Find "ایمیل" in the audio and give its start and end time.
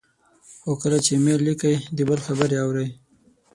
1.15-1.39